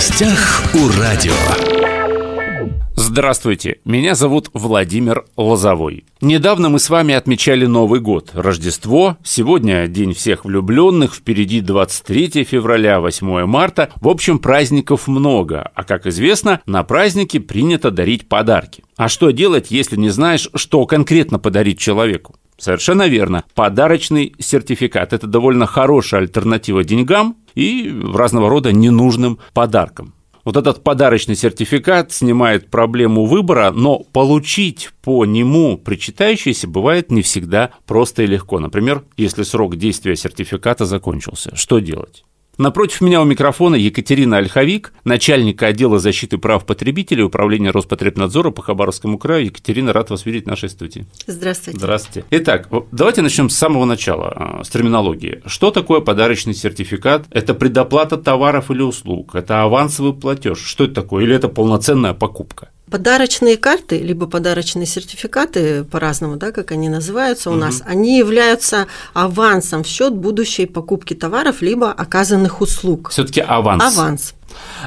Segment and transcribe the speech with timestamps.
[0.00, 1.34] гостях у радио.
[2.96, 6.06] Здравствуйте, меня зовут Владимир Лозовой.
[6.22, 9.18] Недавно мы с вами отмечали Новый год, Рождество.
[9.22, 13.90] Сегодня День всех влюбленных, впереди 23 февраля, 8 марта.
[13.96, 18.82] В общем, праздников много, а как известно, на праздники принято дарить подарки.
[18.96, 22.36] А что делать, если не знаешь, что конкретно подарить человеку?
[22.60, 23.44] Совершенно верно.
[23.54, 30.14] Подарочный сертификат– это довольно хорошая альтернатива деньгам и разного рода ненужным подаркам.
[30.44, 37.70] Вот этот подарочный сертификат снимает проблему выбора, но получить по нему причитающееся бывает не всегда
[37.86, 38.58] просто и легко.
[38.58, 42.24] Например, если срок действия сертификата закончился, что делать?
[42.60, 49.16] Напротив меня у микрофона Екатерина Ольховик, начальник отдела защиты прав потребителей Управления Роспотребнадзора по Хабаровскому
[49.16, 49.46] краю.
[49.46, 51.06] Екатерина, рад вас видеть в нашей студии.
[51.26, 51.78] Здравствуйте.
[51.78, 52.26] Здравствуйте.
[52.30, 55.40] Итак, давайте начнем с самого начала, а, с терминологии.
[55.46, 57.24] Что такое подарочный сертификат?
[57.30, 59.34] Это предоплата товаров или услуг?
[59.34, 60.58] Это авансовый платеж?
[60.58, 61.24] Что это такое?
[61.24, 62.68] Или это полноценная покупка?
[62.90, 67.60] Подарочные карты, либо подарочные сертификаты, по-разному, да, как они называются у угу.
[67.60, 73.10] нас, они являются авансом в счет будущей покупки товаров, либо оказанных услуг.
[73.10, 73.84] Все-таки аванс.
[73.84, 74.34] Аванс.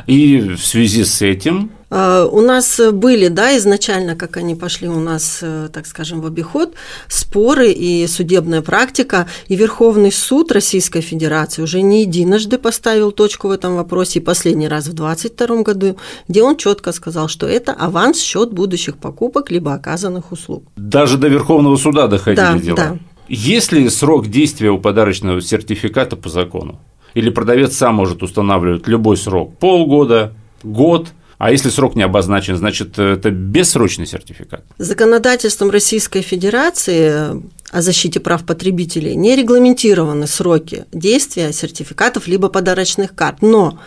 [0.08, 5.00] И в связи с этим Э, у нас были, да, изначально, как они пошли у
[5.00, 6.74] нас, э, так скажем, в обиход,
[7.08, 13.52] споры и судебная практика, и Верховный суд Российской Федерации уже не единожды поставил точку в
[13.52, 18.20] этом вопросе, и последний раз в 2022 году, где он четко сказал, что это аванс
[18.20, 20.64] счет будущих покупок либо оказанных услуг.
[20.76, 22.76] Даже до Верховного суда доходили да, дела.
[22.76, 22.98] Да.
[23.28, 26.80] Есть ли срок действия у подарочного сертификата по закону?
[27.14, 29.58] Или продавец сам может устанавливать любой срок?
[29.58, 30.34] Полгода,
[30.64, 31.10] год–
[31.44, 34.64] а если срок не обозначен, значит, это бессрочный сертификат?
[34.78, 43.42] Законодательством Российской Федерации о защите прав потребителей не регламентированы сроки действия сертификатов либо подарочных карт.
[43.42, 43.78] Но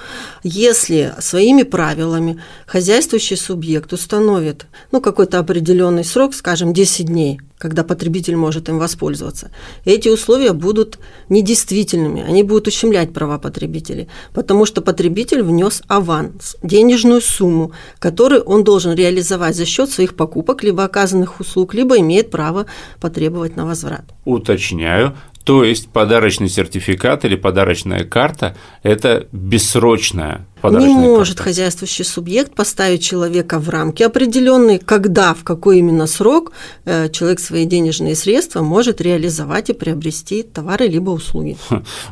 [0.43, 8.37] если своими правилами хозяйствующий субъект установит ну, какой-то определенный срок, скажем, 10 дней, когда потребитель
[8.37, 9.51] может им воспользоваться.
[9.85, 17.21] Эти условия будут недействительными, они будут ущемлять права потребителей, потому что потребитель внес аванс, денежную
[17.21, 22.67] сумму, которую он должен реализовать за счет своих покупок, либо оказанных услуг, либо имеет право
[23.01, 24.05] потребовать на возврат.
[24.25, 33.03] Уточняю, то есть подарочный сертификат или подарочная карта– это бессрочная не может хозяйствующий субъект поставить
[33.03, 36.53] человека в рамки определенные, когда, в какой именно срок
[36.85, 41.57] э, человек свои денежные средства может реализовать и приобрести товары либо услуги.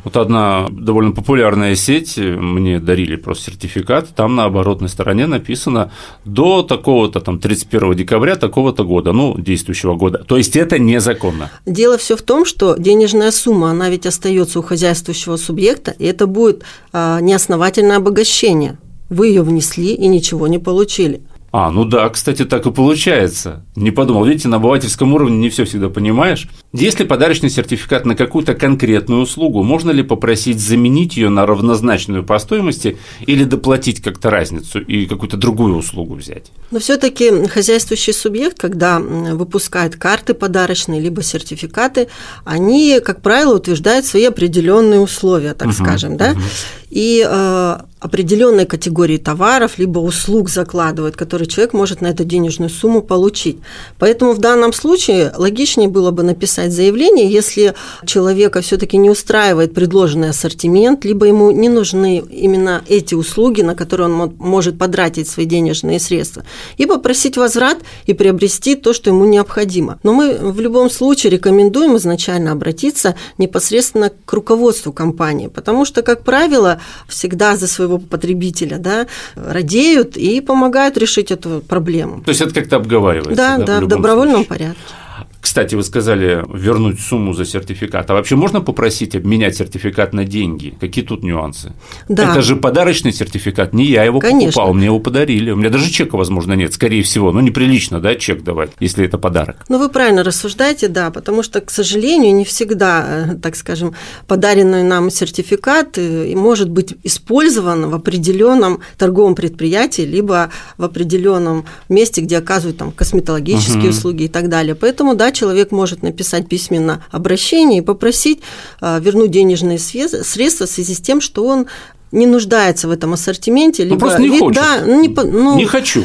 [0.03, 5.91] Вот одна довольно популярная сеть, э, мне дарили просто сертификат, там на оборотной стороне написано
[6.23, 10.23] до такого-то там 31 декабря такого-то года, ну, действующего года.
[10.25, 11.51] То есть это незаконно.
[11.65, 16.27] Дело все в том, что денежная сумма, она ведь остается у хозяйствующего субъекта, и это
[16.27, 16.63] будет
[16.93, 18.77] а, неосновательное обогащение обращение.
[19.09, 21.21] Вы ее внесли и ничего не получили.
[21.51, 23.63] А, ну да, кстати, так и получается.
[23.77, 26.49] Не подумал, видите, на обывательском уровне не все всегда понимаешь.
[26.81, 32.37] Если подарочный сертификат на какую-то конкретную услугу, можно ли попросить заменить ее на равнозначную по
[32.39, 36.51] стоимости или доплатить как-то разницу и какую-то другую услугу взять?
[36.71, 42.07] Но все-таки хозяйствующий субъект, когда выпускает карты подарочные либо сертификаты,
[42.43, 46.41] они, как правило, утверждают свои определенные условия, так угу, скажем, да, угу.
[46.89, 53.01] и э, определенной категории товаров либо услуг закладывают, которые человек может на эту денежную сумму
[53.01, 53.57] получить.
[53.97, 57.73] Поэтому в данном случае логичнее было бы написать заявление, если
[58.05, 64.09] человека все-таки не устраивает предложенный ассортимент, либо ему не нужны именно эти услуги, на которые
[64.09, 66.43] он может потратить свои денежные средства,
[66.77, 69.99] и попросить возврат и приобрести то, что ему необходимо.
[70.03, 76.23] Но мы в любом случае рекомендуем изначально обратиться непосредственно к руководству компании, потому что, как
[76.23, 82.21] правило, всегда за своего потребителя, да, радеют и помогают решить эту проблему.
[82.23, 83.35] То есть это как-то обговаривается?
[83.35, 84.49] Да, да, да в, в добровольном случае.
[84.49, 85.04] порядке.
[85.45, 88.09] Кстати, вы сказали вернуть сумму за сертификат.
[88.09, 90.75] А вообще можно попросить обменять сертификат на деньги?
[90.81, 91.73] Какие тут нюансы?
[92.09, 92.31] Да.
[92.31, 94.53] Это же подарочный сертификат, не я его Конечно.
[94.53, 95.51] покупал, мне его подарили.
[95.51, 97.31] У меня даже чека, возможно, нет, скорее всего.
[97.31, 99.57] Ну, неприлично, да, чек давать, если это подарок.
[99.69, 103.93] Ну, вы правильно рассуждаете, да, потому что, к сожалению, не всегда, э, так скажем,
[104.25, 110.49] подаренный нам сертификат э, может быть использован в определенном торговом предприятии, либо
[110.79, 113.89] в определенном месте, где оказывают там косметологические угу.
[113.89, 114.73] услуги и так далее.
[114.73, 118.39] Поэтому, да, человек может написать письменно обращение и попросить
[118.81, 121.67] а, вернуть денежные средства в связи с тем, что он
[122.11, 124.63] не нуждается в этом ассортименте, ну, либо просто не хочет.
[124.63, 126.03] Да, не, ну, не хочу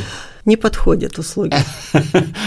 [0.50, 1.54] не подходят услуги.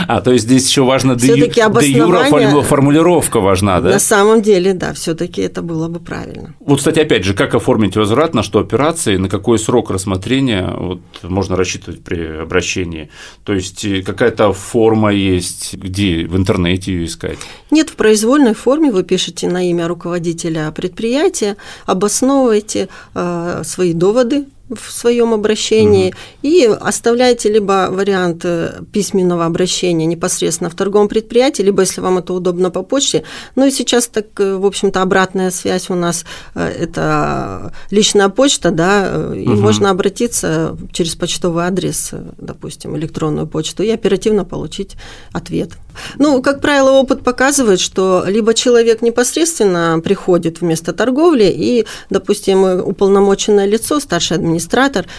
[0.08, 3.90] А, то есть здесь еще важно де юра формулировка важна, да?
[3.90, 6.54] На самом деле, да, все-таки это было бы правильно.
[6.60, 11.00] Вот, кстати, опять же, как оформить возврат, на что операции, на какой срок рассмотрения вот,
[11.24, 13.10] можно рассчитывать при обращении?
[13.44, 17.38] То есть э, какая-то форма есть, где в интернете ее искать?
[17.72, 24.92] Нет, в произвольной форме вы пишете на имя руководителя предприятия, обосновываете э, свои доводы в
[24.92, 26.18] своем обращении угу.
[26.42, 32.34] и оставляйте либо вариант э, письменного обращения непосредственно в торговом предприятии, либо, если вам это
[32.34, 33.24] удобно, по почте.
[33.56, 36.26] Ну и сейчас так, э, в общем-то, обратная связь у нас
[36.56, 39.62] э,– это личная почта, да, и угу.
[39.62, 44.96] можно обратиться через почтовый адрес, допустим, электронную почту, и оперативно получить
[45.34, 45.72] ответ.
[46.18, 53.66] Ну, как правило, опыт показывает, что либо человек непосредственно приходит вместо торговли, и, допустим, уполномоченное
[53.66, 54.53] лицо, старший администратор,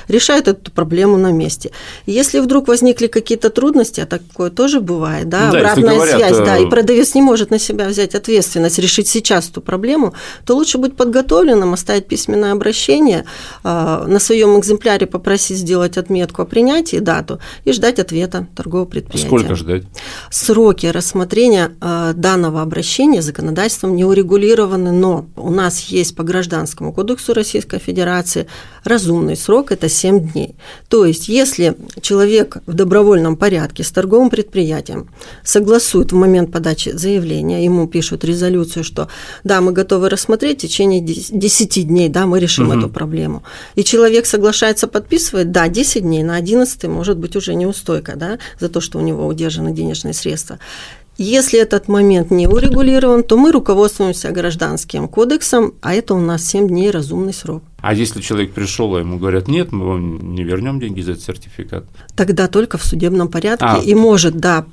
[0.08, 1.70] решает эту проблему на месте.
[2.06, 6.56] Если вдруг возникли какие-то трудности, а такое тоже бывает, да, да обратная говорят, связь, да,
[6.58, 10.14] и э, продавец не может на себя взять ответственность, решить сейчас эту проблему,
[10.44, 13.24] то лучше быть подготовленным, оставить письменное обращение,
[13.62, 19.28] а, на своем экземпляре попросить сделать отметку о принятии, дату, и ждать ответа торгового предприятия.
[19.28, 19.84] Сколько ждать?
[20.30, 26.92] Срок сроки рассмотрения э, данного обращения законодательством не урегулированы, но у нас есть по Гражданскому
[26.92, 28.46] кодексу Российской Федерации
[29.24, 30.54] разумный срок– это 7 дней.
[30.88, 35.08] То есть, если человек в добровольном порядке с торговым предприятием
[35.44, 39.08] согласует в момент подачи заявления, ему пишут резолюцию, что
[39.44, 42.78] да, мы готовы рассмотреть в течение 10 дней, да, мы решим угу.
[42.78, 43.42] эту проблему.
[43.76, 48.68] И человек соглашается, подписывает, да, 10 дней, на 11 может быть уже неустойка, да, за
[48.68, 50.58] то, что у него удержаны денежные средства.
[51.18, 56.66] Если этот момент не урегулирован, то мы руководствуемся гражданским кодексом, а это у нас 7
[56.68, 57.62] дней разумный срок.
[57.86, 61.24] А если человек пришел, а ему говорят, нет, мы вам не вернем деньги за этот
[61.24, 61.84] сертификат?
[62.16, 63.78] Тогда только в судебном порядке а.
[63.78, 64.64] и может, да,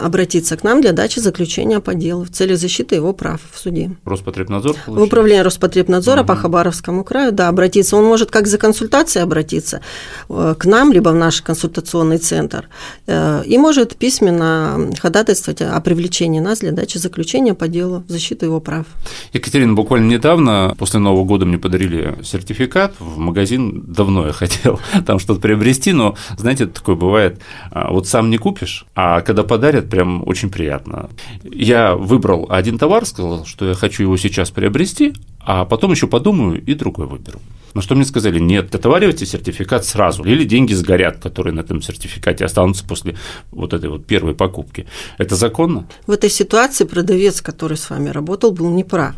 [0.00, 3.90] обратиться к нам для дачи заключения по делу в цели защиты его прав в суде.
[4.04, 4.74] Роспотребнадзор?
[4.74, 5.00] Получается?
[5.00, 6.28] В управление Роспотребнадзора угу.
[6.28, 7.96] по Хабаровскому краю, да, обратиться.
[7.96, 9.80] Он может как за консультацией обратиться
[10.28, 12.68] э, к нам, либо в наш консультационный центр,
[13.08, 18.46] э, и может письменно ходатайствовать о привлечении нас для дачи заключения по делу в защиту
[18.46, 18.86] его прав.
[19.32, 24.80] Екатерина, буквально недавно, после Нового года, мне подарили сертификат сертификат, в магазин давно я хотел
[25.06, 29.88] там что-то приобрести, но, знаете, такое бывает, а, вот сам не купишь, а когда подарят,
[29.88, 31.08] прям очень приятно.
[31.42, 36.62] Я выбрал один товар, сказал, что я хочу его сейчас приобрести, а потом еще подумаю
[36.62, 37.40] и другой выберу.
[37.74, 42.44] На что мне сказали, нет, отоваривайте сертификат сразу, или деньги сгорят, которые на этом сертификате
[42.44, 43.16] останутся после
[43.50, 44.86] вот этой вот первой покупки.
[45.18, 45.86] Это законно?
[46.06, 49.16] В этой ситуации продавец, который с вами работал, был неправ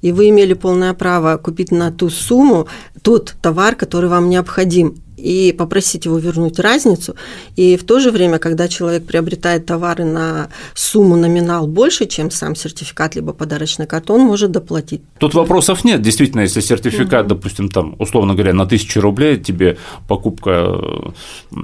[0.00, 2.68] и вы имели полное право купить на ту сумму
[3.02, 7.16] тот товар, который вам необходим и попросить его вернуть разницу.
[7.56, 12.54] И в то же время, когда человек приобретает товары на сумму номинал больше, чем сам
[12.54, 15.02] сертификат, либо подарочный карта, он может доплатить.
[15.18, 16.00] Тут вопросов нет.
[16.02, 17.34] Действительно, если сертификат, угу.
[17.34, 19.76] допустим, там, условно говоря, на тысячу рублей тебе
[20.06, 20.78] покупка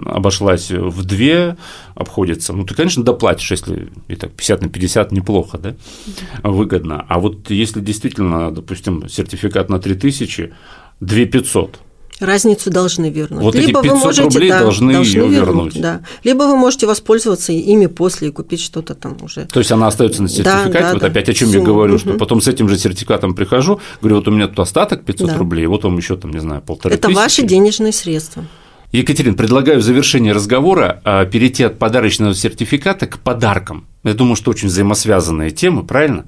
[0.06, 1.56] обошлась в две,
[1.94, 5.74] обходится, ну, ты, конечно, доплатишь, если и так 50 на 50 неплохо, да,
[6.42, 7.04] выгодно.
[7.08, 10.52] А вот если действительно, допустим, сертификат на 3000,
[11.00, 11.78] 2500,
[12.20, 13.43] Разницу должны вернуть.
[13.43, 15.81] Вот Либо эти 500 вы можете, рублей да, должны, должны ее вернуть.
[15.81, 16.02] Да.
[16.22, 19.46] Либо вы можете воспользоваться ими после и купить что-то там уже.
[19.46, 20.72] То есть она остается на сертификате.
[20.72, 21.08] Да, да, вот да.
[21.08, 21.99] опять о чем я говорю, угу.
[21.99, 25.37] что потом с этим же сертификатом прихожу, говорю, вот у меня тут остаток 500 да.
[25.37, 27.16] рублей, вот вам еще там, не знаю, полторы Это тысячи.
[27.16, 28.44] ваши денежные средства.
[28.93, 33.88] Екатерин, предлагаю в завершении разговора а, перейти от подарочного сертификата к подаркам.
[34.05, 36.27] Я думаю, что очень взаимосвязанные темы, правильно?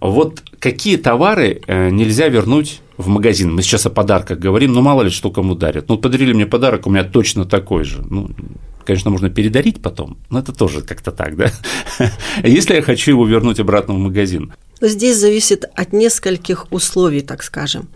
[0.00, 3.54] Вот какие товары э, нельзя вернуть в магазин?
[3.54, 5.88] Мы сейчас о подарках говорим, но мало ли что кому дарят.
[5.88, 8.02] Ну, подарили мне подарок, у меня точно такой же.
[8.08, 8.30] Ну,
[8.84, 11.50] конечно, можно передарить потом, но это тоже как-то так, да?
[12.42, 14.52] Если я хочу его вернуть обратно в магазин.
[14.80, 17.88] Здесь зависит от нескольких условий, так скажем.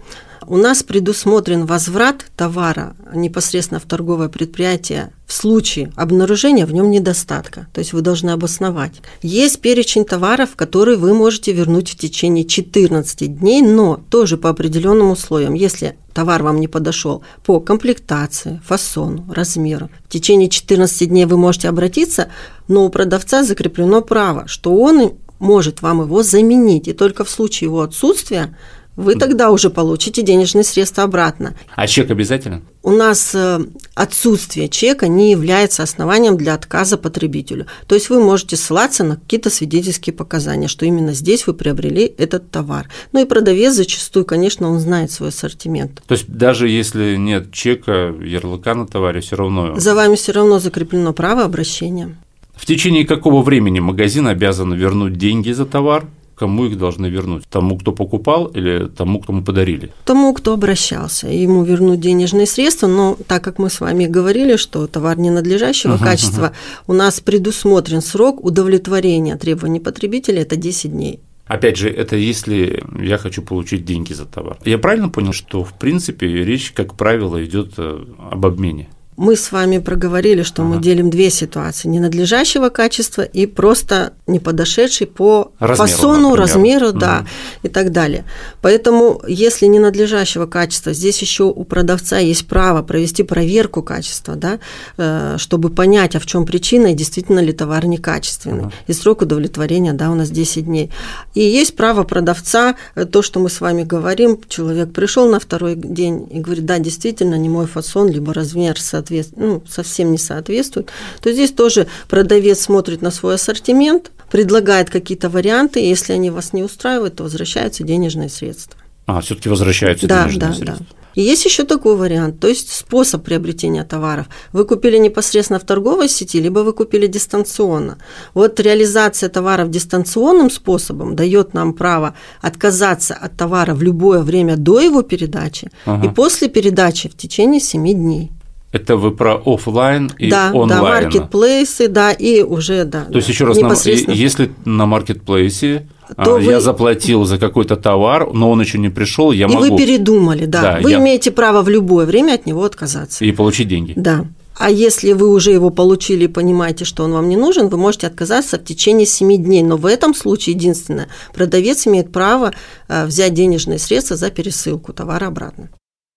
[0.47, 7.69] У нас предусмотрен возврат товара непосредственно в торговое предприятие в случае обнаружения в нем недостатка.
[7.73, 9.03] То есть вы должны обосновать.
[9.23, 15.11] Есть перечень товаров, которые вы можете вернуть в течение 14 дней, но тоже по определенным
[15.11, 15.55] условиям.
[15.55, 21.69] Если товар вам не подошел по комплектации, фасону, размеру, в течение 14 дней вы можете
[21.69, 22.29] обратиться,
[22.67, 27.69] но у продавца закреплено право, что он может вам его заменить, и только в случае
[27.69, 28.57] его отсутствия
[29.01, 31.55] вы тогда уже получите денежные средства обратно.
[31.75, 32.63] А чек обязательно?
[32.83, 33.61] У нас э,
[33.95, 37.67] отсутствие чека не является основанием для отказа потребителю.
[37.87, 42.51] То есть вы можете ссылаться на какие-то свидетельские показания, что именно здесь вы приобрели этот
[42.51, 42.89] товар.
[43.13, 46.03] Ну и продавец зачастую, конечно, он знает свой ассортимент.
[46.07, 49.79] То есть даже если нет чека, ярлыка на товаре, все равно...
[49.79, 52.17] За вами все равно закреплено право обращения.
[52.55, 56.07] В течение какого времени магазин обязан вернуть деньги за товар?
[56.41, 57.45] Кому их должны вернуть?
[57.51, 59.91] Тому, кто покупал или тому, кому подарили?
[60.07, 61.29] Тому, кто обращался.
[61.29, 66.03] Ему вернуть денежные средства, но так как мы с вами говорили, что товар ненадлежащего uh-huh,
[66.03, 66.85] качества, uh-huh.
[66.87, 71.21] у нас предусмотрен срок удовлетворения требований потребителя– это 10 дней.
[71.45, 74.57] Опять же, это если я хочу получить деньги за товар.
[74.65, 78.89] Я правильно понял, что в принципе речь, как правило, идет э, об обмене?
[79.21, 80.77] Мы с вами проговорили, что ага.
[80.77, 86.39] мы делим две ситуации: ненадлежащего качества и просто не подошедший по размеру, фасону, например.
[86.39, 86.99] размеру, угу.
[86.99, 87.27] да,
[87.63, 88.25] и так далее.
[88.63, 94.59] Поэтому, если ненадлежащего качества, здесь еще у продавца есть право провести проверку качества, да,
[94.97, 98.61] э, чтобы понять, а в чем причина и действительно ли товар некачественный.
[98.61, 98.73] Ага.
[98.87, 100.91] И срок удовлетворения, да, у нас 10 дней.
[101.35, 105.75] И есть право продавца, э, то, что мы с вами говорим, человек пришел на второй
[105.75, 109.35] день и говорит, да, действительно, не мой фасон, либо размер соответствует соответств...
[109.37, 110.91] ну, совсем не соответствует,
[111.21, 116.53] то здесь тоже продавец смотрит на свой ассортимент, предлагает какие-то варианты, и если они вас
[116.53, 118.81] не устраивают, то возвращаются денежные средства.
[119.07, 120.87] А, все-таки возвращаются да, денежные да, средства.
[120.89, 121.01] Да.
[121.15, 124.27] И есть еще такой вариант, то есть способ приобретения товаров.
[124.53, 127.99] Вы купили непосредственно в торговой сети, либо вы купили дистанционно.
[128.35, 134.81] Вот реализация товаров дистанционным способом дает нам право отказаться от товара в любое время до
[134.81, 136.07] его передачи ага.
[136.07, 138.31] и после передачи в течение 7 дней.
[138.73, 140.69] Это вы про офлайн и да, онлайн.
[140.69, 143.05] Да, маркетплейсы, да, и уже, да.
[143.05, 146.61] То есть, еще раз, если на маркетплейсе а, то я вы...
[146.61, 149.65] заплатил за какой-то товар, но он еще не пришел, я и могу.
[149.65, 150.63] И вы передумали, да.
[150.63, 150.99] да вы я...
[150.99, 153.25] имеете право в любое время от него отказаться.
[153.25, 153.95] И получить деньги.
[153.97, 154.25] Да.
[154.57, 158.07] А если вы уже его получили и понимаете, что он вам не нужен, вы можете
[158.07, 159.63] отказаться в течение 7 дней.
[159.63, 162.53] Но в этом случае единственное, продавец имеет право
[162.89, 165.71] э, взять денежные средства за пересылку товара обратно.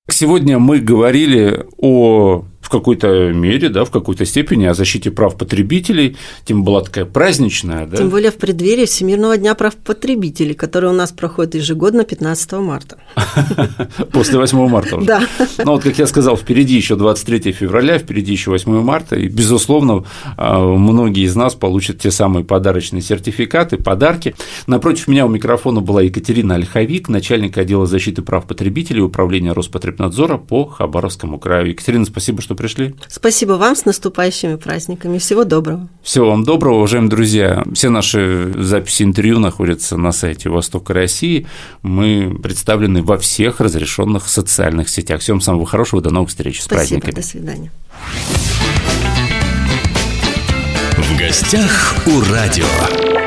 [0.09, 6.63] Сегодня мы говорили о какой-то мере, да, в какой-то степени о защите прав потребителей, тем
[6.63, 7.85] была такая праздничная.
[7.85, 7.97] Да?
[7.97, 12.97] Тем более в преддверии Всемирного дня прав потребителей, который у нас проходит ежегодно 15 марта.
[14.11, 15.07] После 8 марта уже.
[15.07, 15.21] Да.
[15.63, 20.03] Ну вот, как я сказал, впереди еще 23 февраля, впереди еще 8 марта, и, безусловно,
[20.37, 24.35] а, многие из нас получат те самые подарочные сертификаты, подарки.
[24.67, 30.65] Напротив меня у микрофона была Екатерина Ольховик, начальник отдела защиты прав потребителей Управления Роспотребнадзора по
[30.65, 31.69] Хабаровскому краю.
[31.69, 32.95] Екатерина, спасибо, что пришли.
[33.09, 35.17] Спасибо вам с наступающими праздниками.
[35.17, 35.89] Всего доброго.
[36.01, 37.61] Всего вам доброго, уважаемые друзья.
[37.73, 41.45] Все наши записи интервью находятся на сайте Востока России.
[41.81, 45.19] Мы представлены во всех разрешенных социальных сетях.
[45.19, 46.61] Всем самого хорошего, до новых встреч.
[46.61, 47.15] С Спасибо, праздниками.
[47.15, 47.71] до свидания.
[50.97, 53.22] В гостях у радио.